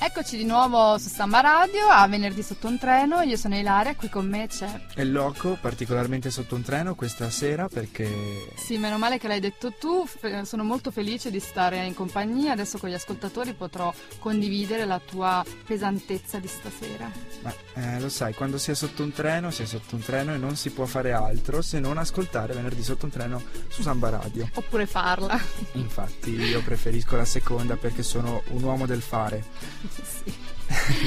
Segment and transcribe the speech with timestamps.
[0.00, 4.08] Eccoci di nuovo su Samba Radio a venerdì sotto un treno, io sono Ilaria, qui
[4.08, 4.86] con me c'è...
[4.94, 8.48] È loco, particolarmente sotto un treno questa sera perché...
[8.54, 10.06] Sì, meno male che l'hai detto tu,
[10.44, 15.44] sono molto felice di stare in compagnia, adesso con gli ascoltatori potrò condividere la tua
[15.66, 17.10] pesantezza di stasera.
[17.42, 20.32] Ma eh, lo sai, quando si è sotto un treno, si è sotto un treno
[20.32, 24.10] e non si può fare altro se non ascoltare venerdì sotto un treno su Samba
[24.10, 24.48] Radio.
[24.54, 25.40] Oppure farla.
[25.72, 29.87] Infatti io preferisco la seconda perché sono un uomo del fare.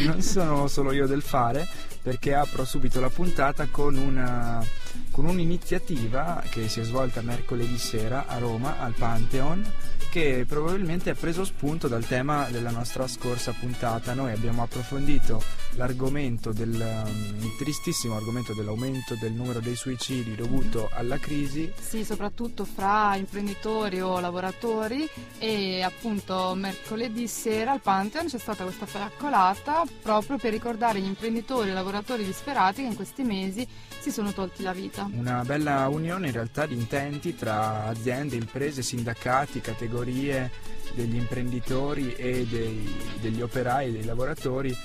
[0.06, 1.68] Non sono solo io del fare
[2.02, 4.64] perché apro subito la puntata con, una,
[5.12, 9.64] con un'iniziativa che si è svolta mercoledì sera a Roma al Pantheon
[10.12, 14.14] che probabilmente ha preso spunto dal tema della nostra scorsa puntata.
[14.14, 15.42] Noi abbiamo approfondito
[15.76, 21.72] l'argomento del um, il tristissimo argomento dell'aumento del numero dei suicidi dovuto alla crisi.
[21.80, 25.08] Sì, soprattutto fra imprenditori o lavoratori
[25.40, 31.70] e appunto mercoledì sera al Pantheon c'è stata questa fiaccolata proprio per ricordare gli imprenditori
[31.70, 33.66] e lavoratori disperati che in questi mesi
[33.98, 35.10] si sono tolti la vita.
[35.14, 42.46] Una bella unione in realtà di intenti tra aziende, imprese, sindacati, categorie degli imprenditori e
[42.50, 44.76] dei, degli operai, dei lavoratori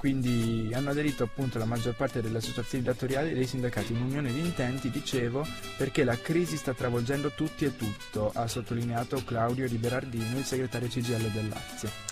[0.00, 4.32] quindi hanno aderito appunto la maggior parte delle associazioni datoriali e dei sindacati in unione
[4.32, 9.76] di intenti, dicevo, perché la crisi sta travolgendo tutti e tutto, ha sottolineato Claudio Di
[9.76, 12.09] Berardino, il segretario CGL del Lazio.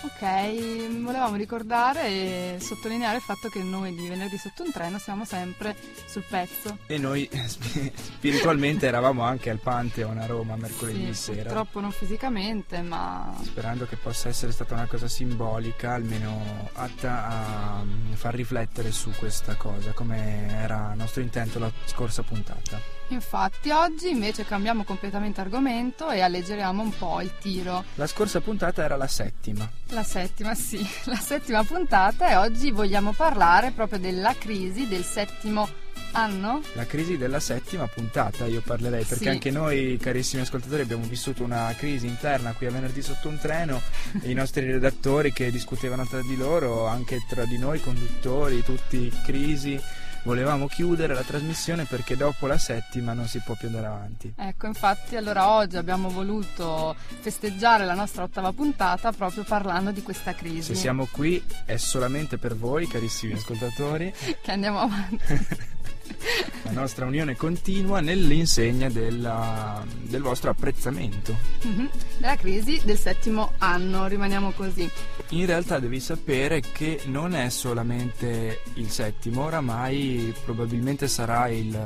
[0.00, 5.24] Ok, volevamo ricordare e sottolineare il fatto che noi di venerdì sotto un treno siamo
[5.24, 5.74] sempre
[6.06, 6.78] sul pezzo.
[6.86, 11.42] E noi spiritualmente eravamo anche al Pantheon a Roma mercoledì sì, sera.
[11.42, 13.34] Purtroppo non fisicamente, ma.
[13.42, 19.56] Sperando che possa essere stata una cosa simbolica, almeno atta a far riflettere su questa
[19.56, 22.97] cosa, come era nostro intento la scorsa puntata.
[23.08, 27.84] Infatti oggi invece cambiamo completamente argomento e alleggeriamo un po' il tiro.
[27.94, 29.68] La scorsa puntata era la settima.
[29.88, 35.86] La settima, sì, la settima puntata e oggi vogliamo parlare proprio della crisi del settimo
[36.12, 36.62] anno?
[36.74, 39.30] La crisi della settima puntata, io parlerei, perché Sì.
[39.30, 43.80] anche noi, carissimi ascoltatori, abbiamo vissuto una crisi interna qui a venerdì sotto un treno,
[44.22, 49.10] e i nostri redattori che discutevano tra di loro, anche tra di noi conduttori, tutti
[49.24, 49.80] crisi.
[50.28, 54.30] Volevamo chiudere la trasmissione perché dopo la settima non si può più andare avanti.
[54.36, 60.34] Ecco, infatti allora oggi abbiamo voluto festeggiare la nostra ottava puntata proprio parlando di questa
[60.34, 60.74] crisi.
[60.74, 64.12] Se siamo qui è solamente per voi, carissimi ascoltatori.
[64.42, 65.66] Che andiamo avanti.
[66.64, 71.34] La nostra unione continua nell'insegna della- del vostro apprezzamento.
[71.62, 71.88] Mhm.
[72.18, 74.90] Della crisi del settimo anno, rimaniamo così.
[75.30, 81.78] In realtà devi sapere che non è solamente il settimo, oramai probabilmente sarà il,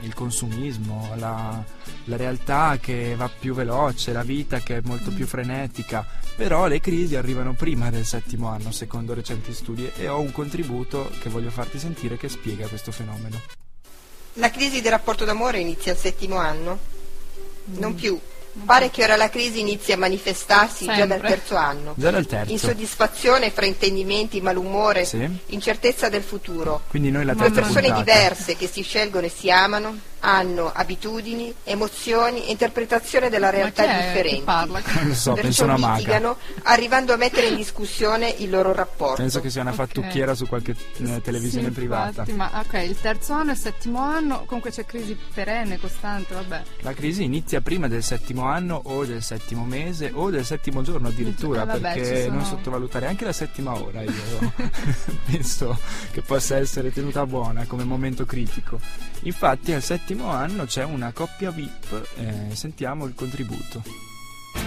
[0.00, 1.64] il consumismo, la,
[2.06, 6.80] la realtà che va più veloce, la vita che è molto più frenetica, però le
[6.80, 11.50] crisi arrivano prima del settimo anno secondo recenti studi e ho un contributo che voglio
[11.50, 13.40] farti sentire che spiega questo fenomeno.
[14.34, 16.76] La crisi del rapporto d'amore inizia al settimo anno?
[17.66, 18.18] Non più.
[18.64, 21.28] Pare che ora la crisi inizi a manifestarsi già dal Sempre.
[21.28, 21.94] terzo anno.
[21.96, 22.52] Già dal terzo.
[22.52, 25.28] Insoddisfazione, fraintendimenti, malumore, Sì.
[25.46, 26.82] incertezza del futuro.
[26.88, 27.98] Quindi noi la Due persone puntata.
[28.02, 34.40] diverse che si scelgono e si amano hanno abitudini, emozioni e interpretazione della realtà differenti.
[34.42, 34.80] parla?
[34.94, 35.96] Non lo so, Perciò penso una maga.
[35.96, 39.16] litigano, arrivando a mettere in discussione il loro rapporto.
[39.16, 39.76] Penso che sia una Ok.
[39.76, 42.08] fattucchiera su qualche eh, televisione Sì, privata.
[42.22, 46.32] infatti, ma ok, il terzo anno e il settimo anno, comunque c'è crisi perenne, costante,
[46.34, 46.62] vabbè.
[46.80, 51.08] La crisi inizia prima del settimo anno o del settimo mese o del settimo giorno
[51.08, 54.12] addirittura, Eh, vabbè, perché sono- non sottovalutare anche la settima ora, io
[55.30, 55.78] penso
[56.12, 58.80] che possa essere tenuta buona come momento critico.
[59.24, 63.82] Infatti al settimo anno c'è una coppia VIP, eh, sentiamo il contributo.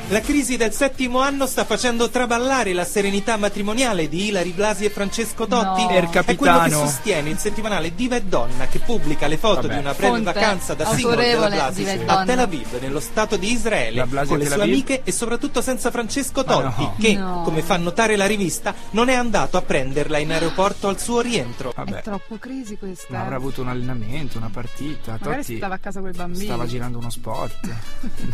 [0.10, 4.90] La crisi del settimo anno sta facendo traballare la serenità matrimoniale di Ilari Blasi e
[4.90, 5.84] Francesco Totti.
[5.84, 5.90] No.
[5.90, 9.74] Er È quello che sostiene il settimanale Diva e Donna che pubblica le foto Vabbè.
[9.74, 12.24] di una breve Fonte vacanza da singolo della Blasi Diva e a Donna.
[12.26, 14.74] Tel Aviv, nello stato di Israele, Blasi con a le Tel sue Aviv?
[14.76, 16.96] amiche e soprattutto senza Francesco Ma Totti, no.
[17.00, 17.42] che, No.
[17.44, 21.74] come fa notare la rivista, non è andato a prenderla in aeroporto al suo rientro.
[21.76, 23.08] Vabbè, È troppo crisi questa.
[23.10, 23.22] ma eh.
[23.24, 25.18] avrà avuto un allenamento, una partita.
[25.20, 26.46] Magari Totti stava a casa con i bambini.
[26.46, 27.58] stava girando uno spot,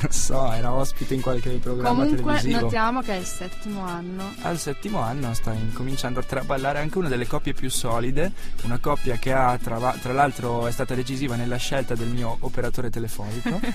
[0.02, 2.60] non so, era ospite in qualche programma Comunque televisivo.
[2.62, 4.34] notiamo che è il settimo anno.
[4.42, 8.32] Al settimo anno sta incominciando a traballare anche una delle coppie più solide,
[8.64, 12.90] una coppia che ha tra, tra l'altro è stata decisiva nella scelta del mio operatore
[12.90, 13.60] telefonico.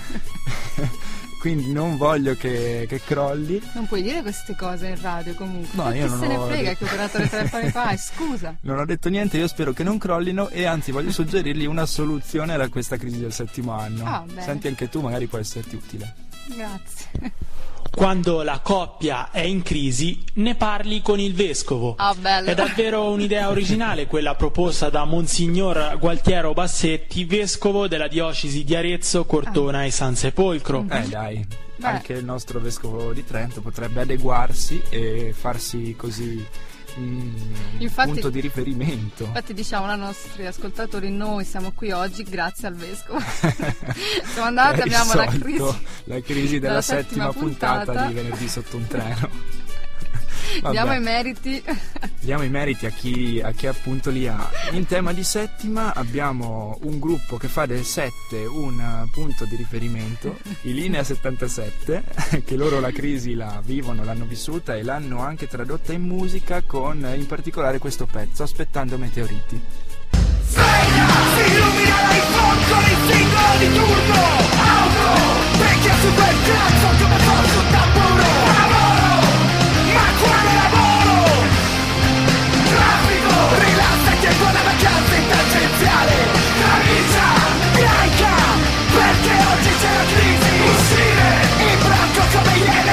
[1.39, 3.61] Quindi non voglio che, che, crolli.
[3.71, 5.81] Non puoi dire queste cose in radio comunque.
[5.81, 7.97] No, io Chi non se ne frega detto- che operatore telefonico hai?
[7.97, 8.55] Scusa.
[8.61, 12.53] Non ho detto niente, io spero che non crollino e anzi voglio suggerirgli una soluzione
[12.55, 14.03] a questa crisi del settimo anno.
[14.05, 14.25] Ah.
[14.39, 16.13] Senti anche tu, magari può esserti utile.
[16.55, 17.47] Grazie.
[17.91, 21.95] Quando la coppia è in crisi, ne parli con il vescovo.
[21.97, 22.49] Ah, bello.
[22.49, 29.25] È davvero un'idea originale quella proposta da Monsignor Gualtiero Bassetti, vescovo della diocesi di Arezzo,
[29.25, 30.85] Cortona e San Sepolcro.
[30.89, 31.87] Eh dai, Beh.
[31.87, 36.45] anche il nostro vescovo di Trento potrebbe adeguarsi e farsi così
[36.99, 37.33] un
[37.79, 39.23] Infatti- punto di riferimento.
[39.23, 43.19] Infatti diciamo ai nostri ascoltatori, noi siamo qui oggi grazie al vescovo.
[44.33, 45.85] Siamo andati, abbiamo la risolto crisi.
[46.05, 48.07] la crisi della della settima, settima puntata, puntata.
[48.07, 49.29] di venerdì sotto un treno.
[50.61, 51.63] Vabbè, Diamo i meriti.
[52.19, 54.49] diamo i meriti a chi, a chi appunto li ha.
[54.71, 60.37] In tema di settima abbiamo un gruppo che fa del 7 un punto di riferimento,
[60.63, 65.93] i Linea 77, che loro la crisi la vivono, l'hanno vissuta e l'hanno anche tradotta
[65.93, 69.61] in musica con in particolare questo pezzo, Aspettando meteoriti.
[70.49, 74.21] Si illumina l'iPhone con il singolo di turno
[74.57, 76.33] Auto, vecchia super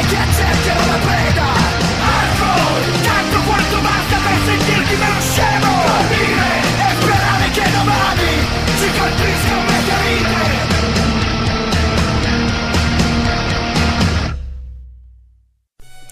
[0.09, 0.46] come iene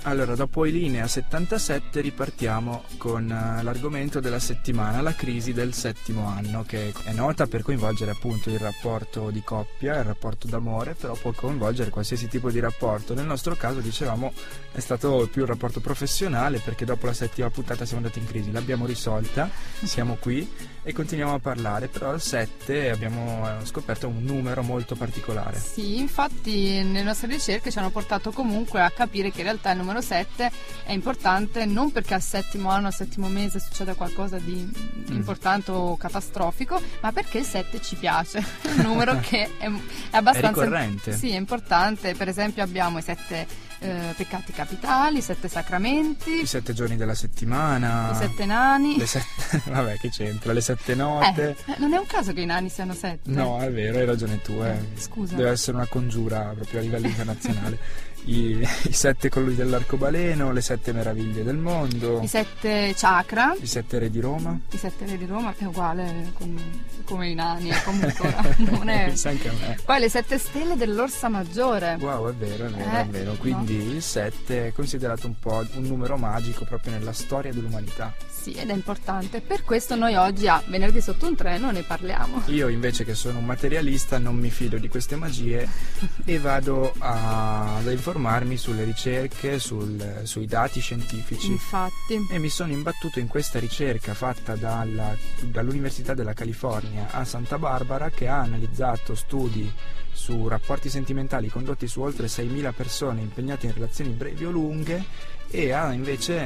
[0.07, 6.27] Allora, dopo i linea 77 ripartiamo con eh, l'argomento della settimana, la crisi del settimo
[6.27, 11.15] anno, che è nota per coinvolgere appunto il rapporto di coppia, il rapporto d'amore, però
[11.15, 13.15] può coinvolgere qualsiasi tipo di rapporto.
[13.15, 14.31] Nel nostro caso, dicevamo,
[14.73, 18.53] è stato più un rapporto professionale perché dopo la settima puntata siamo andati in crisi,
[18.53, 19.49] l'abbiamo risolta,
[19.85, 20.47] siamo qui
[20.83, 25.59] e continuiamo a parlare, però al 7 abbiamo eh, scoperto un numero molto particolare.
[25.59, 29.79] Sì, infatti nelle nostre ricerche ci hanno portato comunque a capire che in realtà il
[29.79, 30.51] numero 7
[30.85, 34.69] è importante non perché al settimo anno, al settimo mese succeda qualcosa di
[35.09, 38.39] importante o catastrofico, ma perché il 7 ci piace.
[38.39, 39.67] È un numero che è,
[40.11, 41.17] è abbastanza È ricorrente.
[41.17, 42.15] Sì, è importante.
[42.15, 43.47] Per esempio abbiamo i sette
[43.81, 48.97] eh, peccati capitali, i sette sacramenti, I sette giorni della settimana, i sette nani.
[48.97, 51.57] le sette, vabbè che c'entra, le sette note.
[51.67, 53.31] Eh, non è un caso che i nani siano sette.
[53.31, 54.53] No, è vero, hai ragione tu.
[54.63, 54.71] eh.
[54.71, 55.35] Eh, scusa.
[55.35, 57.79] Deve essere una congiura proprio a livello internazionale.
[58.27, 63.55] I, I sette colori dell'arcobaleno, le sette meraviglie del mondo, I sette chakra.
[63.61, 64.59] i sette re di Roma.
[64.71, 66.59] I sette re di Roma è uguale con-
[67.05, 69.13] come i nani, comunque non è.
[69.25, 69.79] Anche a me.
[69.85, 71.97] Poi le sette stelle dell'Orsa Maggiore.
[72.01, 73.33] Wow, è vero, è vero, Eh, è vero.
[73.35, 78.15] Quindi il 7 è considerato un po' un numero magico proprio nella storia dell'umanità.
[78.31, 79.41] Sì, ed è importante.
[79.43, 82.43] Per questo noi oggi a venerdì sotto un treno ne parliamo.
[82.47, 85.67] Io invece che sono un materialista non mi fido di queste magie
[86.25, 88.13] e vado a- ad informarmi
[88.57, 91.51] sulle ricerche, sul- sui dati scientifici.
[91.51, 92.27] Infatti.
[92.31, 98.11] E mi sono imbattuto in questa ricerca fatta dalla- dall'Università della California a Santa Barbara
[98.11, 99.73] che ha analizzato studi
[100.13, 105.05] su rapporti sentimentali condotti su oltre 6.000 persone impegnate in relazioni brevi o lunghe
[105.51, 106.37] e ha invece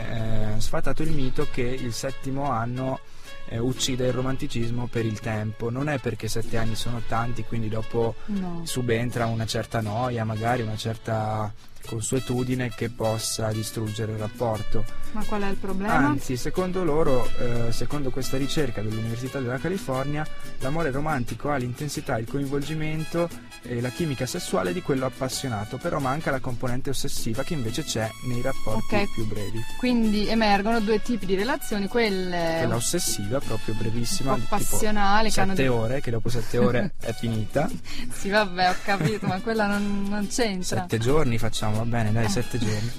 [0.56, 3.00] eh, sfatato il mito che il settimo anno
[3.48, 5.70] eh, uccide il romanticismo per il tempo.
[5.70, 8.60] Non è perché sette anni sono tanti, quindi dopo No.
[8.64, 11.52] subentra una certa noia, magari una certa
[11.86, 14.84] consuetudine che possa distruggere il rapporto.
[15.12, 15.94] Ma qual è il problema?
[15.96, 20.26] Anzi, secondo loro, eh, secondo questa ricerca dell'Università della California,
[20.58, 23.28] l'amore romantico ha l'intensità, il coinvolgimento
[23.62, 28.08] e la chimica sessuale di quello appassionato, però manca la componente ossessiva che invece c'è
[28.24, 29.12] nei rapporti Ok.
[29.14, 29.60] più brevi.
[29.78, 35.30] Quindi emergono due tipi di relazioni, quelle Quella ossessiva, proprio brevissima, un po' tipo passionali
[35.30, 37.68] che hanno sette dei- ore, che dopo sette ore è finita.
[38.12, 40.80] Sì, vabbè, ho capito, ma quella non, non c'entra.
[40.80, 42.28] Sette giorni facciamo, va bene, dai, Eh.
[42.28, 42.90] sette giorni.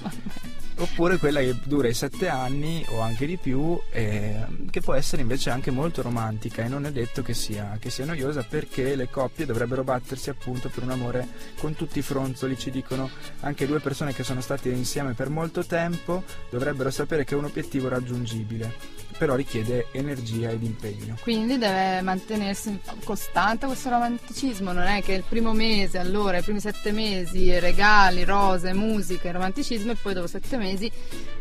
[0.76, 5.20] Oppure quella che dura i sette anni o anche di più, eh, che può essere
[5.20, 9.10] invece anche molto romantica e non è detto che sia, che sia noiosa perché le
[9.10, 13.10] coppie dovrebbero battersi appunto per un amore con tutti i fronzoli, ci dicono
[13.40, 17.44] anche due persone che sono state insieme per molto tempo dovrebbero sapere che è un
[17.44, 19.08] obiettivo raggiungibile.
[19.20, 21.14] Però richiede energia ed impegno.
[21.20, 26.58] Quindi deve mantenersi costante questo romanticismo, non è che il primo mese, allora, i primi
[26.58, 30.90] sette mesi, regali, rose, musica, romanticismo e poi dopo sette mesi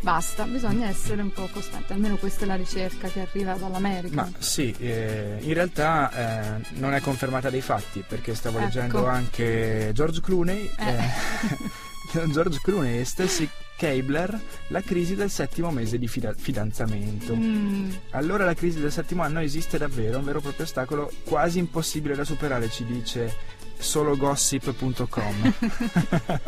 [0.01, 4.13] basta, bisogna essere un po' costante, almeno questa è la ricerca che arriva dall'America.
[4.23, 8.65] Ma sì, eh, in realtà eh, non è confermata dai fatti perché stavo Ecco.
[8.65, 10.95] leggendo anche George Clooney, Eh.
[10.95, 13.47] eh, George Clooney e Stacy
[13.79, 17.33] Keibler, la crisi del settimo mese di fida- fidanzamento.
[17.33, 21.59] Mm, Allora la crisi del settimo anno esiste davvero, un vero e proprio ostacolo quasi
[21.59, 23.33] impossibile da superare, ci dice
[23.79, 25.53] sologossip.com.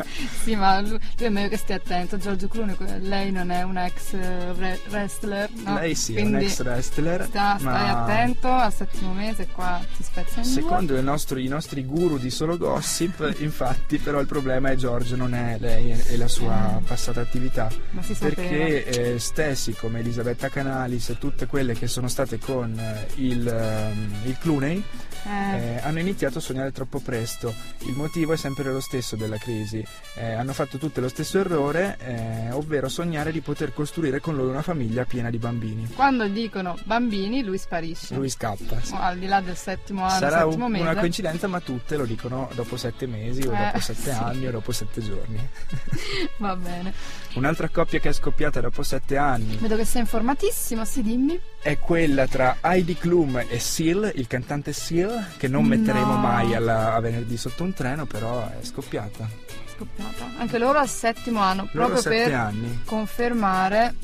[0.42, 3.78] sì, ma lui, lui è meglio che stia attento, Giorgio que- lei non è un
[3.78, 5.74] ex eh, wre- wrestler, no?
[5.74, 9.80] Lei sì, è un Quindi ex wrestler, sta- stai ma attento al settimo mese, qua
[9.96, 14.26] ti spezza in secondo il nostro- i nostri guru di solo gossip, infatti, però il
[14.26, 17.70] problema è George, non è lei e la sua passata attività.
[17.90, 18.34] Ma si sapeva.
[18.34, 18.84] Perché
[19.14, 24.14] eh, Stacy, come Elisabetta Canalis e tutte quelle che sono state con eh, il, ehm,
[24.24, 24.82] il Clooney,
[25.24, 27.54] Eh, eh, hanno iniziato a sognare troppo presto.
[27.80, 29.84] Il motivo è sempre lo stesso della crisi.
[30.16, 34.50] Eh, hanno fatto tutte lo stesso errore, eh, ovvero sognare di poter costruire con loro
[34.50, 35.88] una famiglia piena di bambini.
[35.94, 38.14] Quando dicono bambini, lui sparisce.
[38.14, 38.80] Lui scappa.
[38.82, 38.94] sì.
[38.94, 42.48] Al di là del settimo anno, Sarà settimo un- una coincidenza, ma tutte lo dicono
[42.54, 44.18] dopo sette mesi, o Eh, dopo sette sì.
[44.18, 45.48] anni, o dopo sette giorni.
[46.38, 46.92] Va bene.
[47.34, 51.40] Un'altra coppia che è scoppiata dopo sette anni Vedo che sei informatissimo, sì, dimmi.
[51.62, 56.18] è quella tra Heidi Klum e Seal, il cantante Seal, che non metteremo No.
[56.18, 59.28] mai alla- a venerdì sotto un treno, però è scoppiata.
[59.74, 60.26] Scoppiata.
[60.38, 62.80] Anche loro al settimo anno, Loro proprio per anni.
[62.84, 63.94] confermare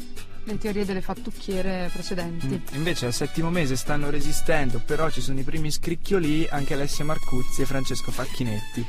[0.44, 2.46] le teorie delle fattucchiere precedenti.
[2.48, 2.76] Mm.
[2.76, 7.62] Invece al settimo mese stanno resistendo, però ci sono i primi scricchioli anche Alessia Marcuzzi
[7.62, 8.84] e Francesco Facchinetti.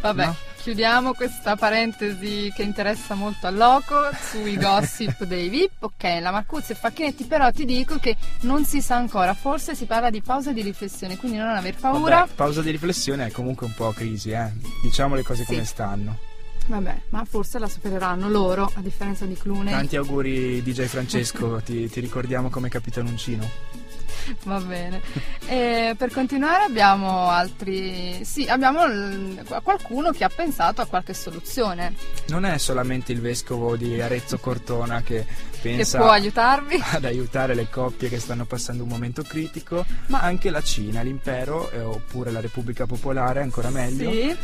[0.00, 0.36] Vabbè, No?
[0.62, 3.96] Chiudiamo questa parentesi che interessa molto al loco
[4.30, 5.82] sui gossip dei VIP.
[5.82, 9.86] Ok, la Marcuzzi e Facchinetti, però ti dico che non si sa ancora, forse si
[9.86, 12.18] parla di pausa di riflessione, quindi non aver paura.
[12.20, 14.50] Vabbè, pausa di riflessione è comunque un po' crisi, eh.
[14.82, 15.50] Diciamo le cose Sì.
[15.50, 16.18] come stanno.
[16.66, 19.72] Vabbè, ma forse la supereranno loro, a differenza di Clooney.
[19.72, 23.80] Tanti auguri DJ Francesco, ti, ti ricordiamo come capitanuncino.
[24.44, 25.00] Va bene.
[25.46, 28.24] E per continuare abbiamo altri...
[28.24, 31.94] Sì, abbiamo l- qualcuno che ha pensato a qualche soluzione
[32.28, 35.26] Non è solamente il vescovo di Arezzo Cortona che
[35.60, 36.82] pensa che può aiutarvi.
[36.92, 41.02] ad aiutare le coppie che stanno passando un momento critico, Ma- ma anche la Cina,
[41.02, 44.10] l'impero, eh, oppure la Repubblica Popolare, ancora meglio.
[44.10, 44.36] Sì,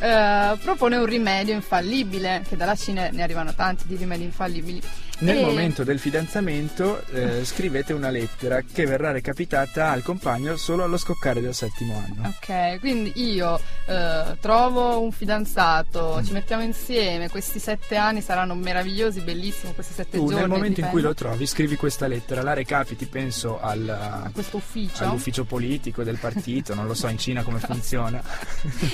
[0.00, 4.80] eh, propone un rimedio infallibile, che dalla Cina ne arrivano tanti di rimedi infallibili.
[5.18, 10.84] Nel E- momento del fidanzamento eh, scrivete una lettera che verrà recapitata al compagno solo
[10.84, 12.34] allo scoccare del settimo anno.
[12.38, 19.20] Ok, quindi io eh, trovo un fidanzato, ci mettiamo insieme, questi sette anni saranno meravigliosi,
[19.20, 20.40] bellissimi, questi sette Tu giorni.
[20.40, 24.30] nel momento in cui dipende, lo trovi scrivi questa lettera, la recapiti penso al, a
[24.34, 28.22] questo ufficio, all'ufficio politico del partito, non lo so in Cina come funziona.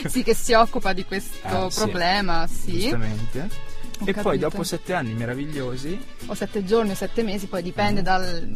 [0.07, 1.81] sì, che si occupa di questo Ah, sì.
[1.81, 2.79] problema, sì.
[2.79, 3.71] Giustamente.
[4.03, 4.49] Ho E poi capito.
[4.49, 8.51] dopo sette anni meravigliosi, O sette giorni o sette mesi, poi dipende dal,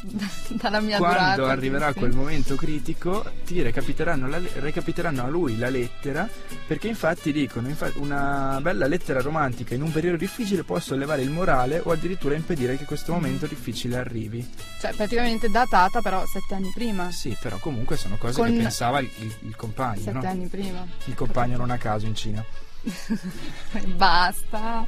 [0.60, 1.16] dalla mia durata.
[1.34, 1.98] quando arriverà sì.
[1.98, 6.28] quel momento critico, ti recapiteranno, la recapiteranno a lui la lettera,
[6.66, 11.30] perché infatti dicono, infa- una bella lettera romantica in un periodo difficile può sollevare il
[11.30, 14.46] morale o addirittura impedire che questo momento difficile arrivi.
[14.80, 17.10] Cioè, praticamente datata però sette anni prima.
[17.10, 20.26] Sì, però comunque sono cose Con- che pensava il, il- il compagno, Sette no?
[20.28, 20.86] anni prima.
[21.06, 22.44] Il compagno non a caso in Cina.
[23.96, 24.86] Basta.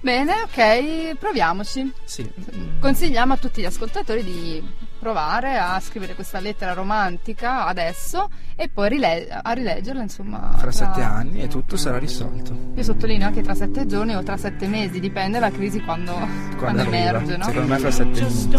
[0.00, 1.92] Bene, ok, proviamoci.
[2.04, 2.28] Sì.
[2.80, 8.88] Consigliamo a tutti gli ascoltatori di provare a scrivere questa lettera romantica adesso e poi
[8.88, 10.54] rile- a rileggerla, insomma.
[10.56, 12.72] Fra sette anni e tutto sarà risolto.
[12.74, 16.14] Io sottolineo anche tra sette giorni o tra sette mesi, dipende dalla crisi quando,
[16.56, 16.96] quando, arriva.
[16.96, 17.44] emerge, no?
[17.44, 18.56] Secondo me fra sette minuti.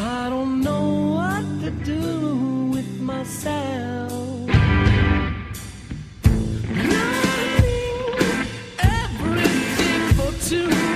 [0.00, 2.47] I don't know what to do
[3.08, 4.12] myself.
[6.92, 8.04] Learning
[8.78, 10.87] everything for two.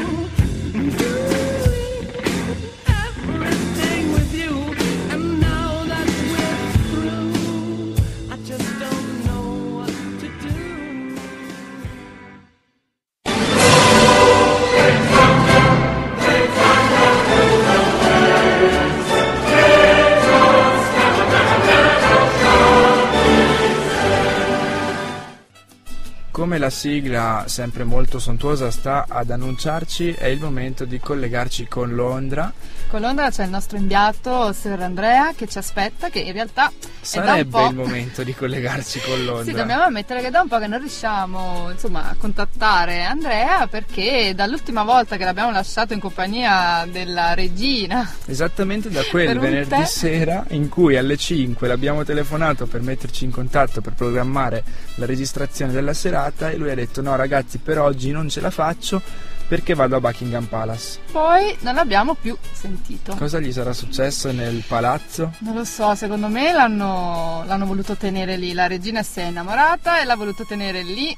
[26.53, 31.95] Come la sigla, sempre molto sontuosa, sta ad annunciarci, è il momento di collegarci con
[31.95, 32.53] Londra,
[32.89, 37.65] Con Londra c'è il nostro inviato Sir Andrea che ci aspetta, che in realtà Sarebbe
[37.69, 39.45] il momento di collegarci con Londra.
[39.45, 44.35] Sì, dobbiamo ammettere che da un po' che non riusciamo insomma, a contattare Andrea perché
[44.37, 49.85] dall'ultima volta che l'abbiamo lasciato in compagnia della regina Esattamente da quel venerdì tè.
[49.87, 54.63] sera in cui alle 5 l'abbiamo telefonato per metterci in contatto per programmare
[54.97, 58.51] la registrazione della serata e lui ha detto no ragazzi per oggi non ce la
[58.51, 59.01] faccio
[59.49, 60.99] perché vado a Buckingham Palace.
[61.11, 63.15] poi non l'abbiamo più sentito.
[63.17, 65.35] Cosa gli sarà successo nel palazzo?
[65.41, 68.55] Non lo so, secondo me l'hanno, l'hanno voluto tenere lì.
[68.55, 71.15] La regina si è innamorata e l'ha voluto tenere lì.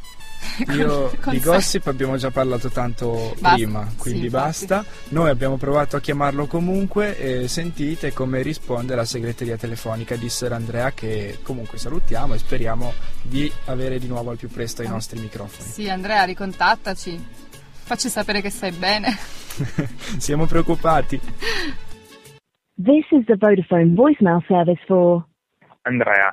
[0.75, 4.45] Io con di gossip abbiamo già parlato tanto Basta, prima, sì, quindi infatti.
[4.45, 4.85] basta.
[5.09, 10.53] Noi abbiamo provato a chiamarlo comunque e sentite come risponde la segreteria telefonica di Sir
[10.53, 14.85] Andrea che comunque salutiamo e speriamo di avere di nuovo al più presto Ah.
[14.85, 15.69] i nostri microfoni.
[15.69, 17.25] Sì, Andrea, ricontattaci.
[17.87, 19.17] Facci sapere che stai bene.
[20.19, 21.21] Siamo preoccupati.
[22.77, 25.25] This is the Vodafone voicemail service for.
[25.83, 26.33] Andrea,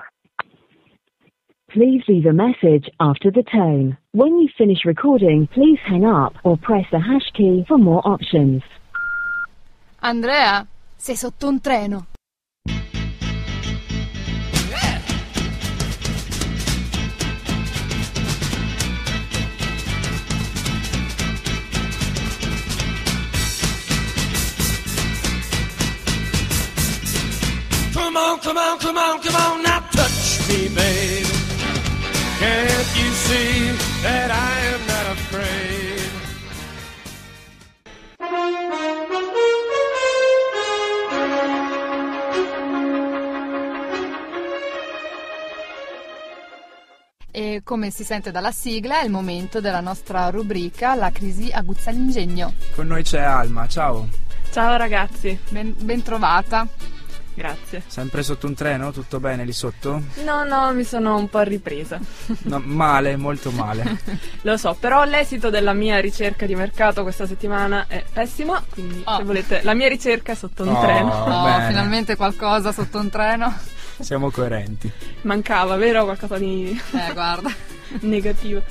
[1.74, 3.98] Please leave a message after the tone.
[4.12, 8.62] When you finish recording, please hang up or press the hash key for more options.
[10.02, 12.08] Andrea, sei sotto un treno.
[27.94, 31.31] Come on, come on, come on, come on, now touch me, babe.
[32.42, 33.70] Can't you see
[34.02, 36.12] that I am not afraid?
[47.30, 51.92] E come si sente dalla sigla è il momento della nostra rubrica La crisi aguzza
[51.92, 52.56] l'ingegno.
[52.74, 54.10] Con noi c'è Alma, ciao.
[54.50, 56.68] Ciao ragazzi, Ben, ben trovata.
[57.42, 57.82] Grazie.
[57.88, 58.92] Sempre sotto un treno?
[58.92, 60.02] Tutto bene lì sotto?
[60.24, 62.00] No, no, mi sono un po' ripresa.
[62.44, 64.00] No, male, molto male.
[64.42, 69.18] Lo so, però l'esito della mia ricerca di mercato questa settimana è pessimo, quindi Oh.
[69.18, 70.82] se volete, la mia ricerca è sotto un Oh.
[70.82, 71.10] treno.
[71.12, 71.68] Oh, bene.
[71.68, 73.58] finalmente qualcosa sotto un treno.
[74.00, 74.92] Siamo coerenti.
[75.22, 76.04] Mancava, vero?
[76.04, 77.52] Qualcosa di Eh, guarda.
[78.02, 78.62] negativo.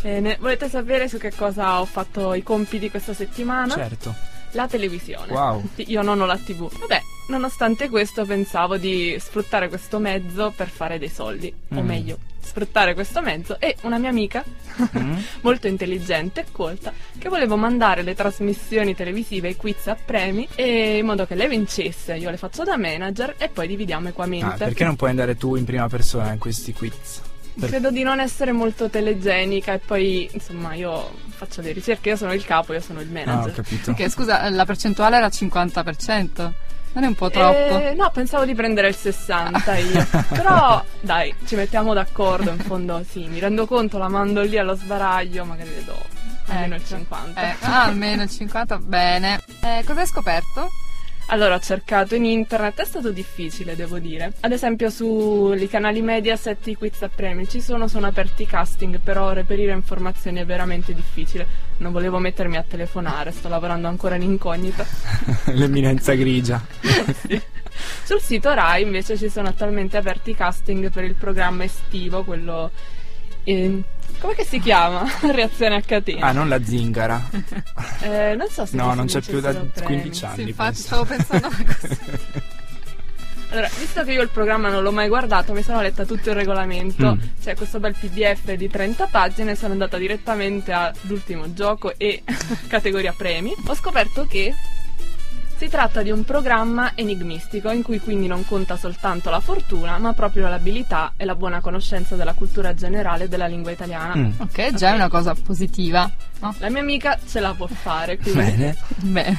[0.00, 3.74] Bene, volete sapere su che cosa ho fatto i compiti questa settimana?
[3.74, 4.14] Certo.
[4.52, 5.32] La televisione.
[5.32, 5.68] Wow.
[5.76, 6.70] Io non ho la TV.
[6.78, 11.52] Vabbè, nonostante questo pensavo di sfruttare questo mezzo per fare dei soldi.
[11.74, 11.86] O Mm.
[11.86, 14.44] meglio, sfruttare questo mezzo e una mia amica
[14.96, 15.16] Mm?
[15.42, 20.98] molto intelligente e colta che volevo mandare le trasmissioni televisive i quiz a premi e
[20.98, 24.64] in modo che lei vincesse io le faccio da manager e poi dividiamo Ah, equamente
[24.64, 27.22] perché non puoi andare tu in prima persona in questi quiz?
[27.58, 32.16] Per- credo di non essere molto telegenica e poi insomma io faccio le ricerche io
[32.16, 33.84] sono il capo io sono il Ah, ho manager capito.
[33.86, 36.52] Perché scusa, la percentuale era 50%.
[36.96, 37.78] Non è un po' troppo?
[37.78, 40.06] Eh, no, pensavo di prendere il 60 io.
[40.32, 42.48] Però dai, ci mettiamo d'accordo.
[42.48, 46.16] In fondo, sì, mi rendo conto, la mando lì allo sbaraglio, magari le do
[46.48, 46.96] almeno il Ecco.
[46.96, 47.40] 50.
[47.40, 49.40] Eh, ah, almeno il 50, bene.
[49.60, 50.70] Eh, cosa hai scoperto?
[51.28, 54.32] Allora, ho cercato in internet, è stato difficile, devo dire.
[54.40, 59.00] Ad esempio, sui canali Mediaset i quiz a premi ci sono, sono aperti i casting,
[59.00, 61.46] però reperire informazioni è veramente difficile.
[61.78, 64.86] Non volevo mettermi a telefonare, sto lavorando ancora in incognita.
[65.52, 66.64] L'eminenza grigia.
[68.04, 72.70] Sul sito Rai invece ci sono attualmente aperti i casting per il programma estivo, quello...
[73.46, 73.82] eh,
[74.18, 75.04] come che si chiama?
[75.22, 76.26] Reazione a catena.
[76.26, 77.30] Ah, non la zingara.
[78.02, 80.00] Eh, non so se No, non c'è più da solo premi.
[80.00, 80.34] 15 anni.
[80.34, 80.82] Sì, infatti penso.
[80.82, 82.44] stavo pensando a questo.
[83.50, 86.34] Allora, visto che io il programma non l'ho mai guardato, mi sono letta tutto il
[86.34, 87.14] regolamento.
[87.14, 87.18] Mm.
[87.40, 92.22] C'è questo bel PDF di 30 pagine, sono andata direttamente all'ultimo gioco e
[92.66, 93.54] categoria premi.
[93.66, 94.52] Ho scoperto che
[95.56, 100.12] si tratta di un programma enigmistico in cui quindi non conta soltanto la fortuna, ma
[100.12, 104.14] proprio l'abilità e la buona conoscenza della cultura generale della lingua italiana.
[104.16, 106.10] Mm, Ok, già è una cosa positiva.
[106.40, 106.54] No?
[106.58, 108.76] La mia amica ce la può fare, quindi Bene.
[108.96, 109.36] Beh,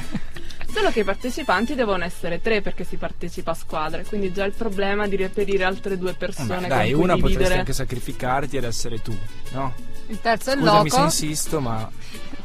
[0.70, 4.52] Solo che i partecipanti devono essere tre perché si partecipa a squadre, quindi già il
[4.52, 7.58] problema è di reperire altre due persone Vabbè, dai, con cui una potresti dividere.
[7.60, 9.16] anche sacrificarti ed essere tu,
[9.52, 9.72] no?
[10.08, 11.90] il terzo è il Scusami se insisto, ma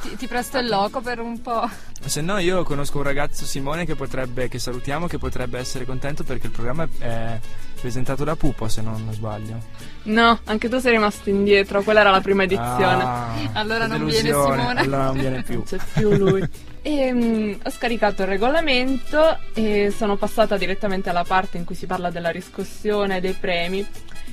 [0.04, 1.68] Ti, ti presto il loco per un po'.
[2.04, 6.26] se no io conosco un ragazzo Simone che potrebbe, che salutiamo, che potrebbe essere contento
[6.26, 7.40] perché il programma è
[7.80, 9.58] presentato da Pupo, se non sbaglio.
[10.04, 13.04] No, anche tu sei rimasto indietro, quella era la prima edizione.
[13.04, 14.80] Ah, Allora non viene Simone.
[14.80, 15.56] Allora non viene più.
[15.56, 16.48] Non c'è più lui.
[16.82, 21.86] E, mm, ho scaricato il regolamento e sono passata direttamente alla parte in cui si
[21.86, 23.88] parla della riscossione dei premi.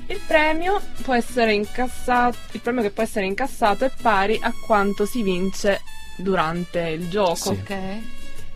[0.07, 5.05] Il premio può essere incassato, il premio che può essere incassato è pari a quanto
[5.07, 5.83] si vince
[6.17, 7.35] durante il gioco.
[7.55, 7.61] Sì.
[7.61, 7.77] Ok.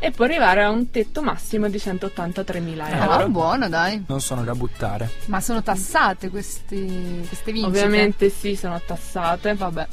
[0.00, 3.10] e può arrivare a un tetto massimo di 183.000 euro.
[3.10, 4.02] Ah, buono, dai.
[4.06, 5.08] Non sono da buttare.
[5.26, 7.66] Ma sono tassate questi, queste vincite?
[7.78, 9.54] Ovviamente sì, sono tassate.
[9.54, 9.86] Vabbè.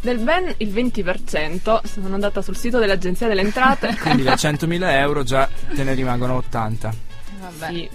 [0.00, 3.96] Del ben il 20%, sono andata sul sito dell'Agenzia delle Entrate.
[4.00, 6.92] Quindi da 100.000 euro già te ne rimangono 80.
[7.40, 7.72] Vabbè.
[7.72, 7.88] Sì.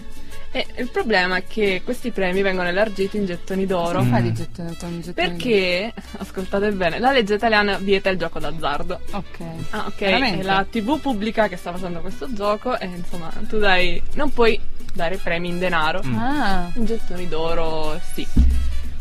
[0.58, 4.02] E il problema è che questi premi vengono elargiti in gettoni d'oro.
[4.02, 4.26] Fai Mm.
[4.26, 5.28] di gettoni, con i gettoni?
[5.30, 9.00] Perché, ascoltate bene, la legge italiana vieta il gioco d'azzardo.
[9.12, 9.38] Ok.
[9.70, 10.00] Ah, ok.
[10.00, 10.40] Veramente?
[10.40, 14.02] È la TV pubblica che sta facendo questo gioco e insomma, tu dai.
[14.16, 14.60] Non puoi
[14.94, 16.02] dare premi in denaro.
[16.04, 16.18] Mm.
[16.18, 18.26] Ah, In gettoni d'oro, sì.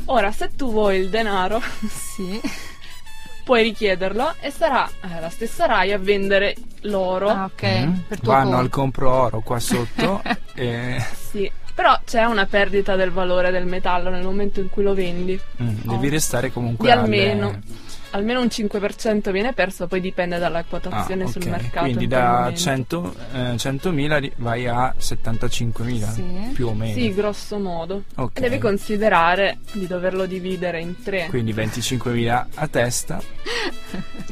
[0.08, 2.38] Ora, se tu vuoi il denaro, sì.
[3.46, 7.28] puoi richiederlo e sarà eh, la stessa Rai a vendere l'oro.
[7.28, 7.62] Ah, ok.
[7.86, 7.92] Mm.
[8.08, 8.76] Per tuo Vanno al conto.
[8.80, 10.20] compro oro qua sotto
[10.54, 11.48] e Sì.
[11.72, 15.38] Però c'è una perdita del valore del metallo nel momento in cui lo vendi.
[15.62, 17.60] mm, devi restare comunque Di alle- almeno.
[18.16, 21.80] Almeno un 5% viene perso, poi dipende dalla Ah, quotazione sul mercato.
[21.84, 22.60] Quindi da momento.
[22.60, 26.24] 100, eh, 100.000 ri- vai a 75.000 Sì.
[26.54, 26.94] più o meno.
[26.94, 28.04] Sì, grosso modo.
[28.14, 28.38] Ok.
[28.38, 31.26] E devi considerare di doverlo dividere in tre.
[31.28, 33.20] Quindi 25.000 a testa.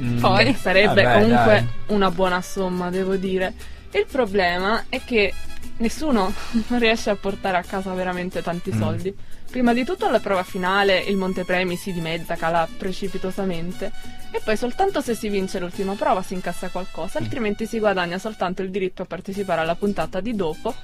[0.01, 0.53] Mm, Poi?
[0.55, 1.44] Sarebbe vabbè, comunque
[1.87, 1.94] dai.
[1.97, 3.53] una buona somma, devo dire.
[3.92, 5.33] Il problema è che
[5.77, 6.33] nessuno
[6.79, 8.79] riesce a portare a casa veramente tanti Mm.
[8.81, 9.14] soldi.
[9.54, 13.92] Prima di tutto alla prova finale il montepremi si dimezza, cala precipitosamente
[14.32, 17.22] e poi soltanto se si vince l'ultima prova si incassa qualcosa, Mm.
[17.22, 20.74] altrimenti si guadagna soltanto il diritto a partecipare alla puntata di dopo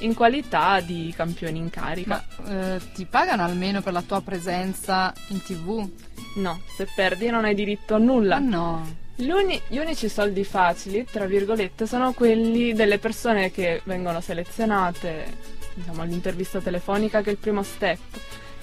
[0.00, 2.22] in qualità di campioni in carica.
[2.36, 5.88] Ma eh, ti pagano almeno per la tua presenza in tv?
[6.34, 8.36] No, se perdi non hai diritto a nulla.
[8.36, 8.94] Ah, no.
[9.20, 16.02] Uni- gli unici soldi facili, tra virgolette, sono quelli delle persone che vengono selezionate diciamo,
[16.02, 17.98] all'intervista telefonica, che è il primo step,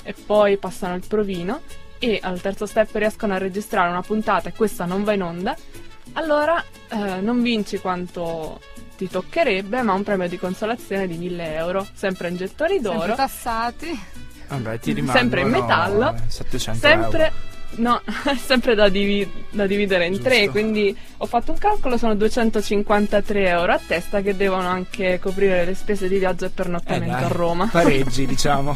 [0.04, 1.62] e poi passano il provino,
[2.00, 5.56] e al terzo step riescono a registrare una puntata e questa non va in onda,
[6.14, 8.60] allora eh, non vinci quanto
[8.98, 13.16] ti toccherebbe, ma un premio di consolazione di 1000 euro, sempre in gettoni Sempre d'oro,
[13.16, 14.00] tassati.
[14.48, 17.55] Vabbè, ti rimangono sempre in metallo, 700 sempre euro.
[17.78, 20.30] No è sempre da, divi- da dividere in Giusto.
[20.30, 25.66] tre quindi ho fatto un calcolo sono 253 euro a testa che devono anche coprire
[25.66, 28.76] le spese di viaggio e Eh, pernottamento dai, a Roma Pareggi, diciamo.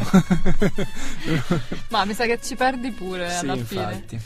[1.88, 3.82] Ma mi sa che ci perdi pure sì, alla fine.
[3.82, 4.20] infatti.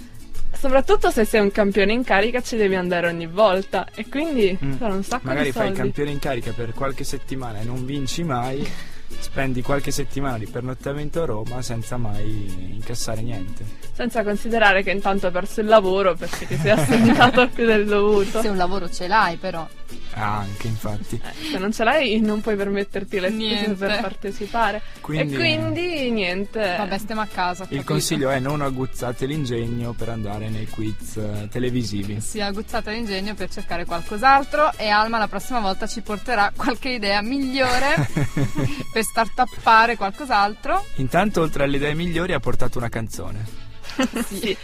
[0.58, 4.76] soprattutto se sei un campione in carica ci devi andare ogni volta e quindi Mm.
[4.78, 7.64] sono un sacco Magari di fai il soldi campione in carica per qualche settimana e
[7.64, 8.66] non vinci mai.
[9.18, 13.64] Spendi qualche settimana di pernottamento a Roma senza mai incassare niente.
[13.92, 18.40] senza considerare che intanto hai perso il lavoro perché ti sei assentato più del dovuto
[18.40, 19.66] Se un lavoro ce l'hai, però.
[20.14, 21.20] Ah, anche infatti.
[21.22, 26.10] Eh, se non ce l'hai non puoi permetterti le spese per partecipare Quindi, e quindi
[26.10, 27.66] niente Vabbè, stiamo a casa.
[27.70, 32.20] il consiglio è non aguzzate l'ingegno per andare nei quiz eh, televisivi.
[32.20, 36.90] Si è aguzzata l'ingegno per cercare qualcos'altro e Alma la prossima volta ci porterà qualche
[36.90, 38.08] idea migliore
[38.92, 40.84] per startuppare qualcos'altro.
[40.96, 43.62] Intanto, oltre alle idee migliori, ha portato una canzone.
[44.26, 44.56] Sì.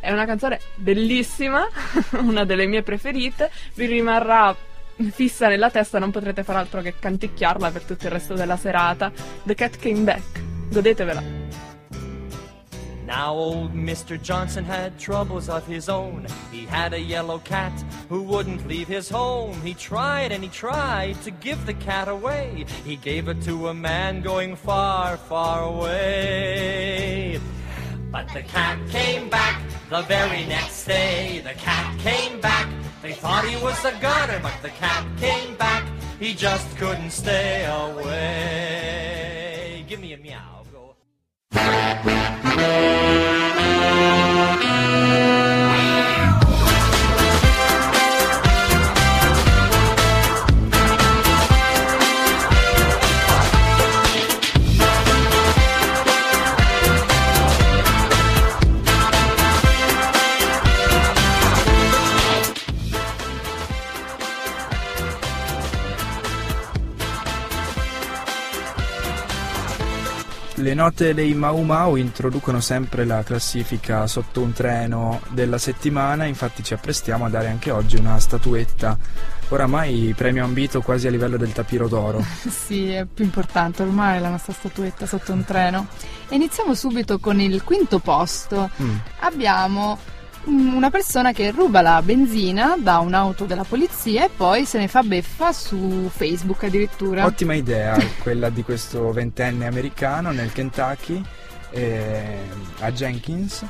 [0.00, 1.66] È una canzone bellissima,
[2.20, 4.54] una delle mie preferite, vi rimarrà
[5.10, 9.12] fissa nella testa, non potrete far altro che canticchiarla per tutto il resto della serata.
[9.42, 11.44] The Cat Came Back, godetevela.
[13.06, 14.20] Now old Mr.
[14.20, 16.26] Johnson had troubles of his own.
[16.50, 17.72] He had a yellow cat
[18.08, 19.60] who wouldn't leave his home.
[19.62, 22.64] He tried and he tried to give the cat away.
[22.82, 27.38] He gave it to a man going far, far away.
[28.10, 31.42] But the cat came back the very next day.
[31.44, 32.68] The cat came back.
[33.04, 35.84] They thought he was a goner, but the cat came back.
[36.18, 39.04] He just couldn't stay away.
[39.86, 40.62] Give me a meow.
[40.72, 40.96] Go.
[70.74, 76.64] Le note dei Mau Mau introducono sempre la classifica sotto un treno della settimana, infatti
[76.64, 78.98] ci apprestiamo a dare anche oggi una statuetta,
[79.50, 82.24] oramai premio ambito quasi a livello del tapiro d'oro.
[82.50, 85.86] Sì, è più importante ormai la nostra statuetta sotto un treno.
[86.28, 88.68] E iniziamo subito con il quinto posto.
[88.82, 88.96] Mm.
[89.20, 89.96] Abbiamo
[90.46, 95.02] una persona che ruba la benzina da un'auto della polizia e poi se ne fa
[95.02, 97.24] beffa su Facebook addirittura.
[97.24, 101.22] Ottima idea quella di questo ventenne americano nel Kentucky,
[101.70, 102.38] eh,
[102.80, 103.64] a Jenkins.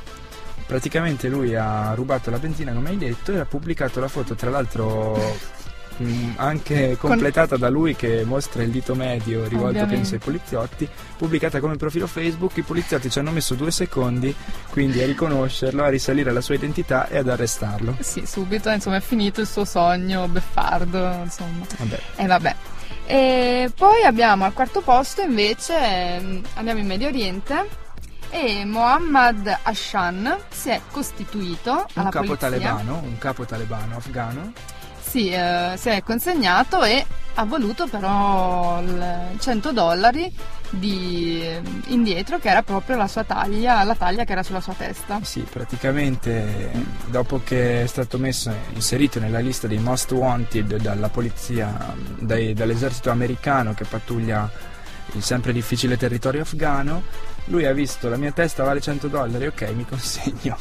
[0.66, 4.50] Praticamente lui ha rubato la benzina come hai detto e ha pubblicato la foto tra
[4.50, 5.63] l'altro mm,
[6.36, 9.94] anche completata da lui che mostra il dito medio rivolto Ovviamente.
[9.94, 14.34] penso ai poliziotti, pubblicata come profilo Facebook, i poliziotti ci hanno messo due secondi
[14.70, 17.96] quindi a riconoscerlo, a risalire alla sua identità e ad arrestarlo.
[18.00, 21.64] Sì, subito, insomma, è finito il suo sogno beffardo, insomma.
[21.78, 22.00] Vabbè.
[22.16, 22.54] E vabbè.
[23.06, 27.82] E poi abbiamo al quarto posto invece, ehm, andiamo in Medio Oriente
[28.30, 32.36] e Mohammad Hashan si è costituito Un capo polizia.
[32.36, 34.52] talebano, un capo talebano afgano.
[35.14, 40.28] Sì, eh, si è consegnato e ha voluto però il 100 dollari
[40.70, 44.74] di, eh, indietro che era proprio la sua taglia, la taglia che era sulla sua
[44.76, 45.20] testa.
[45.22, 51.10] Sì, praticamente eh, dopo che è stato messo, inserito nella lista dei most wanted dalla
[51.10, 54.50] polizia, dai- dall'esercito americano che pattuglia
[55.12, 57.04] il sempre difficile territorio afghano,
[57.46, 60.56] lui ha visto la mia testa vale 100 dollari, ok, mi consegno.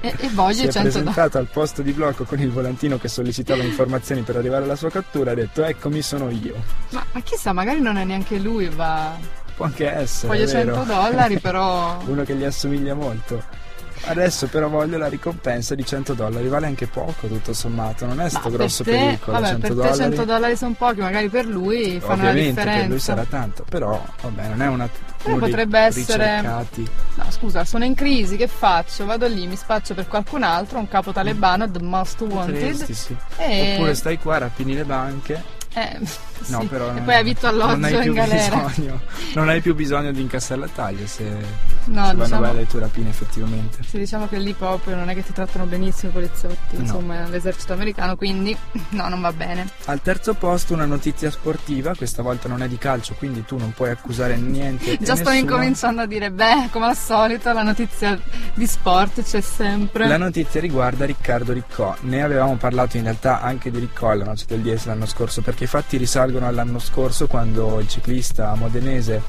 [0.00, 0.90] E, e voglio si è 100 dollari.
[0.90, 4.90] presentato al posto di blocco con il volantino che sollecitava informazioni per arrivare alla sua
[4.90, 6.54] cattura e ha detto eccomi sono io.
[6.90, 9.16] Ma, ma chissà, magari non è neanche lui, va.
[9.54, 10.28] Può anche essere.
[10.28, 10.74] Voglio è vero.
[10.74, 11.98] 100 dollari, però.
[12.06, 13.62] Uno che gli assomiglia molto.
[14.06, 18.28] Adesso però voglio la ricompensa di 100 dollari, vale anche poco tutto sommato, non è
[18.28, 19.96] sto Ma grosso per te, pericolo, vabbè, 100 per te dollari.
[19.96, 22.80] 100 dollari sono pochi, magari per lui fanno la Ovviamente differenza.
[22.80, 24.88] per lui sarà tanto, però vabbè, non è una
[25.22, 26.88] Però dei potrebbe essere- ricercati.
[27.14, 29.04] No, scusa, sono in crisi, che faccio?
[29.06, 32.54] Vado lì, mi spaccio per qualcun altro, un capo talebano, the most wanted.
[32.72, 33.16] Potresti, sì.
[33.38, 33.72] E...
[33.74, 35.42] Oppure stai qua, rapini le banche.
[35.76, 35.98] Eh,
[36.54, 36.66] No, sì.
[36.66, 38.12] però E non- poi hai vitto alloggio non hai più.
[38.14, 39.00] Bisogno,
[39.34, 41.36] non hai più bisogno di incassare la taglia se, No,
[41.84, 43.78] se vanno diciamo- bene le tue rapine effettivamente.
[43.86, 46.80] Sì, diciamo che lì proprio non è che ti trattano benissimo i poliziotti, No.
[46.80, 48.56] insomma, l'esercito americano, quindi
[48.90, 49.68] no, non va bene.
[49.86, 53.72] Al terzo posto una notizia sportiva, questa volta non è di calcio, quindi tu non
[53.72, 54.96] puoi accusare niente.
[55.02, 58.18] Già sto incominciando a dire, beh, come al solito la notizia
[58.54, 60.06] di sport c'è sempre.
[60.06, 61.94] La notizia riguarda Riccardo Riccò.
[62.00, 65.64] Ne avevamo parlato in realtà anche di Riccò alla Noce del DS l'anno scorso, perché
[65.64, 69.22] i fatti risalgono all'anno scorso quando il ciclista modenese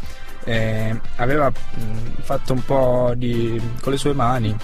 [0.46, 4.56] eh, aveva mh, fatto un po' di con le sue mani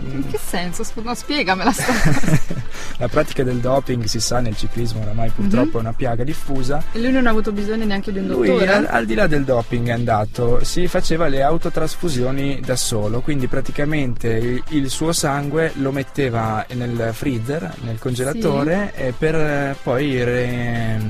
[0.00, 0.84] In che senso?
[1.02, 1.72] No, spiegamela
[2.98, 7.00] la pratica del doping si sa nel ciclismo oramai purtroppo è una piaga diffusa E
[7.00, 8.72] lui non ha avuto bisogno neanche di un Lui, dottore?
[8.72, 13.46] al, al di là del doping è andato, si faceva le autotrasfusioni da solo, quindi
[13.46, 21.00] praticamente il, il suo sangue lo metteva nel freezer, nel congelatore, e per poi re,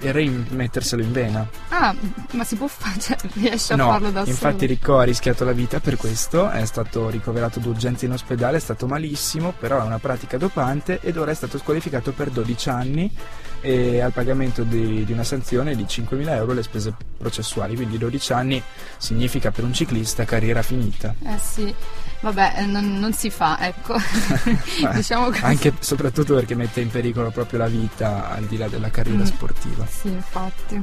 [0.00, 1.48] rimetterselo in vena.
[1.68, 1.94] Ah,
[2.32, 4.66] ma si può fare, cioè, riesce a no, farlo da infatti solo?
[4.66, 8.86] Riccò ha rischiato la vita per questo, è stato ricoverato d'urgenza in ospedale, è stato
[8.86, 13.10] malissimo, però è una pratica dopante ed ora è stato squalificato per 12 anni
[13.62, 18.32] e al pagamento di, di una sanzione di 5.000 euro le spese processuali, quindi 12
[18.32, 18.62] anni
[18.96, 21.14] significa per un ciclista carriera finita.
[21.26, 21.72] Eh sì,
[22.20, 23.96] vabbè, eh, non, non si fa, ecco.
[24.94, 25.44] Diciamo così.
[25.44, 29.26] Anche soprattutto perché mette in pericolo proprio la vita al di là della carriera Mm.
[29.26, 29.86] sportiva.
[29.86, 30.80] Sì, infatti.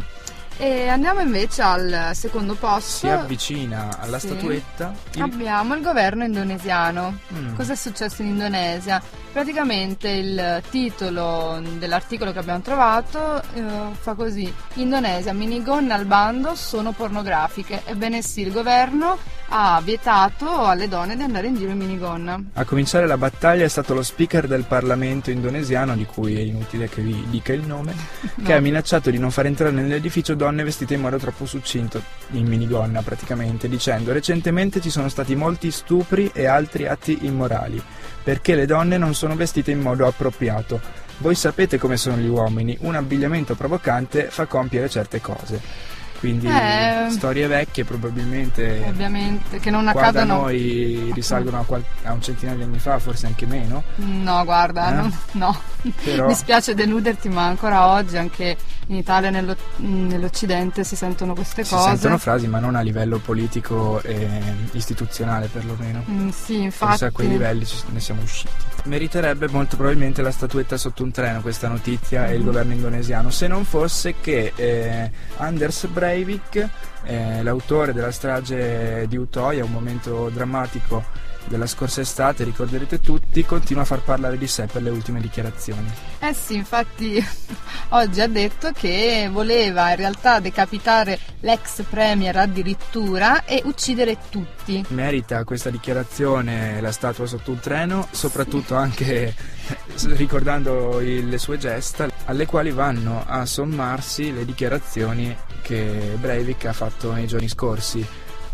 [0.59, 3.05] E andiamo invece al secondo posto.
[3.05, 4.27] Si avvicina alla Sì.
[4.27, 7.19] statuetta il- Abbiamo il governo indonesiano.
[7.33, 7.53] Mm.
[7.55, 8.99] Cosa è successo in Indonesia?
[9.31, 13.63] Praticamente il titolo dell'articolo che abbiamo trovato eh,
[13.99, 17.83] fa così: Indonesia, minigonne al bando sono pornografiche.
[17.85, 19.17] Ebbene sì, il governo
[19.49, 22.41] ha vietato alle donne di andare in giro in minigonna.
[22.53, 26.89] A cominciare la battaglia è stato lo speaker del Parlamento indonesiano, di cui è inutile
[26.89, 27.95] che vi dica il nome,
[28.43, 32.45] che ha minacciato di non far entrare nell'edificio donne vestite in modo troppo succinto, in
[32.47, 37.81] minigonna praticamente, dicendo recentemente ci sono stati molti stupri e altri atti immorali,
[38.23, 41.05] perché le donne non sono vestite in modo appropriato.
[41.19, 45.95] Voi sapete come sono gli uomini, un abbigliamento provocante fa compiere certe cose.
[46.19, 47.07] Quindi Eh.
[47.11, 50.41] storie vecchie probabilmente Ovviamente, che non qua da accadano.
[50.41, 53.83] noi risalgono a, qual- a un centinaio di anni fa, forse anche meno.
[53.97, 54.93] No, guarda, Eh?
[54.95, 55.55] non- no.
[56.03, 58.55] Però- Mi spiace deluderti, ma ancora oggi, anche
[58.87, 61.89] in Italia nello- nell'Occidente, si sentono queste Si cose.
[61.89, 64.27] sentono frasi, ma non a livello politico e
[64.71, 66.03] istituzionale perlomeno.
[66.09, 66.89] Mm, sì, infatti.
[66.91, 68.51] Forse a quei livelli ne siamo usciti.
[68.83, 72.45] Meriterebbe molto probabilmente la statuetta sotto un treno questa notizia e il Mhm.
[72.45, 76.67] governo indonesiano, se non fosse che eh, Anders Breivik,
[77.07, 83.83] eh, l'autore della strage di Utoya, un momento drammatico della scorsa estate, ricorderete tutti, continua
[83.83, 85.89] a far parlare di sé per le ultime dichiarazioni.
[86.19, 87.25] Eh sì, infatti
[87.89, 94.83] oggi ha detto che voleva in realtà decapitare l'ex premier addirittura e uccidere tutti.
[94.89, 99.33] Merita questa dichiarazione la statua sotto un treno, soprattutto anche
[100.07, 106.73] ricordando il- le sue gesta, alle quali vanno a sommarsi le dichiarazioni che Breivik ha
[106.73, 108.05] fatto nei giorni scorsi.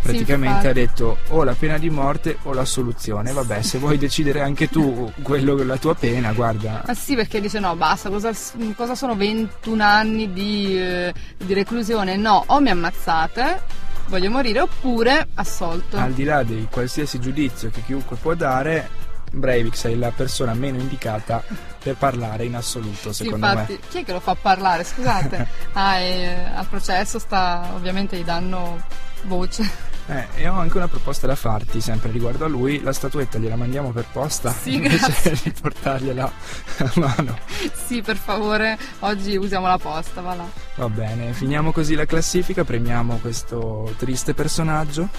[0.02, 0.68] praticamente infatti.
[0.68, 3.32] ha detto o la pena di morte o l'assoluzione.
[3.32, 7.60] Vabbè, se vuoi decidere anche tu quello, la tua pena, guarda, Ah sì, perché dice
[7.60, 8.32] no, basta, cosa,
[8.76, 12.18] cosa sono 21 anni di, eh, di reclusione?
[12.18, 13.62] No, o mi ammazzate,
[14.08, 15.98] voglio morire, oppure assolto.
[15.98, 18.90] al di là di qualsiasi giudizio che chiunque può dare,
[19.32, 21.44] Breivik sei la persona meno indicata
[21.84, 23.80] per parlare in assoluto, secondo infatti, me.
[23.90, 24.86] chi è che lo fa parlare?
[24.86, 25.48] Scusate.
[25.74, 28.82] ah, e, al processo sta, ovviamente gli danno
[29.24, 29.92] voce.
[30.06, 32.82] Eh, e ho anche una proposta da farti, sempre riguardo a lui.
[32.82, 35.40] La statuetta gliela mandiamo per posta Sì, invece grazie.
[35.44, 36.32] di portargliela
[36.78, 37.38] a mano.
[37.86, 40.46] sì, per favore, oggi usiamo la posta, va là.
[40.76, 45.10] Va bene, finiamo così la classifica, premiamo questo triste personaggio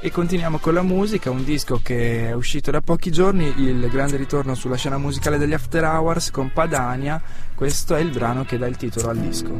[0.00, 4.16] e continuiamo con la musica, un disco che è uscito da pochi giorni, il grande
[4.16, 7.20] ritorno sulla scena musicale degli After Hours con Padania.
[7.54, 9.52] Questo è il brano che dà il titolo al disco.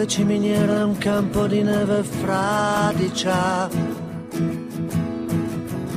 [0.00, 3.68] Due ciminiere e un campo di neve fradicia.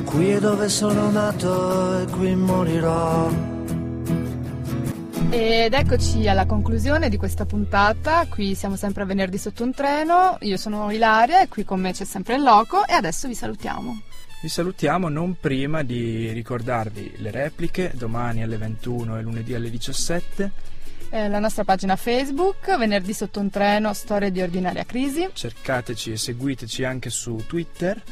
[0.04, 3.30] Qui è dove sono nato e qui morirò.
[5.30, 8.26] Ed eccoci alla conclusione di questa puntata.
[8.28, 10.36] Qui siamo sempre a venerdì sotto un treno.
[10.40, 12.86] Io sono Ilaria e qui con me c'è sempre il Loco.
[12.86, 14.02] E adesso vi salutiamo.
[14.42, 20.73] Vi salutiamo non prima di ricordarvi le repliche, domani alle 21 e lunedì alle 17.
[21.14, 25.28] Eh, la nostra pagina Facebook, venerdì sotto un treno, storie di ordinaria crisi.
[25.32, 28.02] Cercateci e seguiteci anche su Twitter,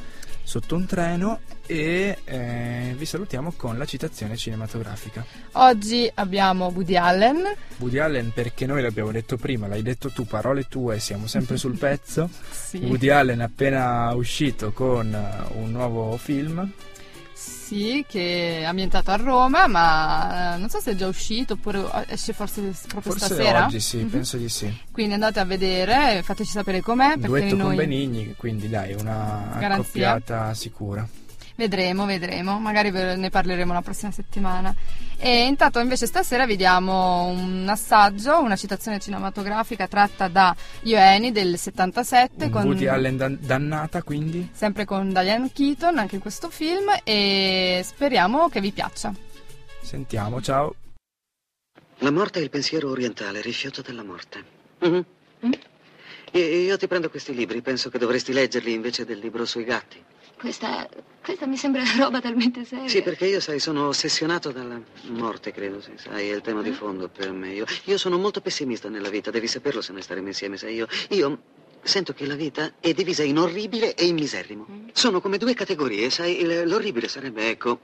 [0.45, 5.27] sotto un treno e eh, vi salutiamo con la citazione cinematografica.
[5.55, 7.43] Oggi abbiamo Woody Allen.
[7.79, 11.77] Woody Allen perché noi l'abbiamo detto prima, l'hai detto tu, parole tue, siamo sempre sul
[11.77, 12.31] pezzo.
[12.73, 12.79] Sì.
[12.85, 16.73] Woody Allen appena uscito con eh, un nuovo film.
[17.35, 21.85] Sì, che è ambientato a Roma, ma eh, non so se è già uscito oppure
[22.09, 23.65] esce forse proprio Forse stasera.
[23.65, 24.09] oggi sì, Mhm.
[24.11, 24.73] penso di sì.
[24.93, 30.11] Quindi andate a vedere, fateci sapere com'è, Duetto con noi Benigni, quindi dai, una Garanzia.
[30.13, 31.09] accoppiata sicura.
[31.63, 34.75] Vedremo, vedremo, magari ne parleremo la prossima settimana.
[35.17, 41.31] E intanto invece stasera vi diamo un assaggio, una citazione cinematografica tratta da Io Annie
[41.31, 44.49] del 77 Un con Woody Allen dan- dannata, quindi?
[44.53, 49.15] sempre con Diane Keaton anche in questo film e speriamo che vi piaccia.
[49.81, 50.75] Sentiamo, ciao.
[51.99, 54.45] La morte è il pensiero orientale, rifiuto della morte.
[54.81, 55.05] Mhm.
[56.33, 60.03] Io, io ti prendo questi libri, penso che dovresti leggerli invece del libro sui gatti.
[60.43, 60.89] Questa,
[61.23, 62.89] questa mi sembra roba talmente seria.
[62.89, 66.73] Sì, perché io, sai, sono ossessionato dalla morte, credo, sì, sai, è il tema di
[66.73, 67.53] fondo per me.
[67.53, 70.89] Io, io sono molto pessimista nella vita, devi saperlo se noi staremo insieme, sai, io,
[71.11, 71.43] io
[71.81, 74.67] sento che la vita è divisa in orribile e in miserrimo.
[74.93, 77.83] Sono come due categorie, sai, il- l'orribile sarebbe, ecco,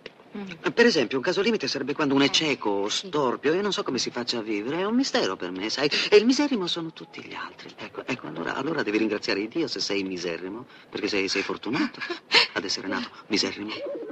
[0.73, 3.83] per esempio, un caso limite sarebbe quando uno è cieco o storpio e non so
[3.83, 6.93] come si faccia a vivere, è un mistero per me, sai, e il miserrimo sono
[6.93, 7.73] tutti gli altri.
[7.77, 12.01] Ecco, ecco, allora, allora devi ringraziare Dio se sei miserrimo, perché sei, sei fortunato
[12.53, 14.08] ad essere nato miserrimo.